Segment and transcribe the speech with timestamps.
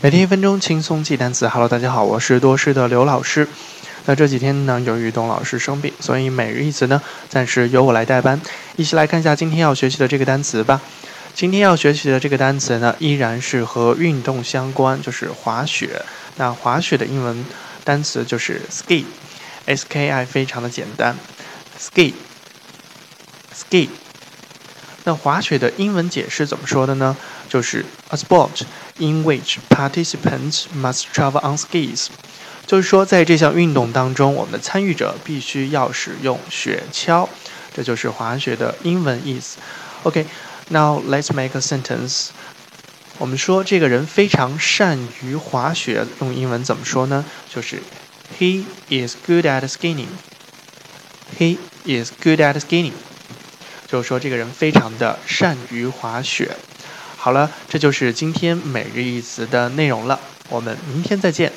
[0.00, 1.48] 每天一分钟轻松记单词。
[1.48, 3.48] Hello，大家好，我是多师的刘老师。
[4.04, 8.40] 那这几天呢，由于董老师生病，所以每日一词呢，暂时由我来代班。
[8.76, 10.80] 一起来看一下今天要学习的这个单词吧。
[11.34, 16.00] 今天要学习的这个单词呢，依然是和运动相关，就是滑雪。
[16.36, 17.44] 那滑雪的英文
[17.82, 21.16] 单词就是 ski，s k i，非常的简单
[21.76, 23.88] ，ski，ski。
[25.07, 27.15] 那滑雪的英文解释怎么说的呢？
[27.49, 28.61] 就是 a sport
[28.97, 32.07] in which participants must travel on skis，
[32.65, 37.27] 就是说在这项运动当中，我们的参与者必须要使用雪橇，
[37.73, 39.57] 这就是滑雪的英文意思。
[40.03, 42.29] OK，now let's make a sentence。
[43.19, 47.25] 我们说这个人非常善于滑雪，用英文怎么说呢？
[47.53, 47.81] 就是
[48.39, 52.93] He is good at skiing。He is good at skiing。
[53.88, 56.46] 就是说，这个人非常的善于滑雪。
[57.16, 60.20] 好了，这就是今天每日一词的内容了。
[60.50, 61.50] 我们明天再见。